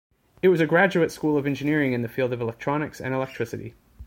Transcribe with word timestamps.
It 0.41 0.47
was 0.47 0.59
a 0.59 0.65
graduate 0.65 1.11
school 1.11 1.37
of 1.37 1.45
engineering 1.45 1.93
in 1.93 2.01
the 2.01 2.07
field 2.09 2.33
of 2.33 2.41
electronics 2.41 2.99
and 2.99 3.13
electricity. 3.13 3.75